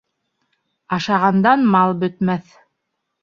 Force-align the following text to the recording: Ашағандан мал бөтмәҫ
Ашағандан 0.97 1.67
мал 1.75 1.93
бөтмәҫ 2.05 2.57